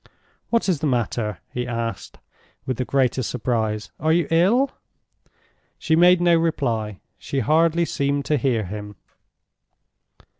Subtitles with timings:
[0.49, 2.17] "What is the matter?" he asked,
[2.65, 3.91] with the greatest surprise.
[3.99, 4.71] "Are you ill?"
[5.77, 8.95] She made no reply; she hardly seemed to hear him.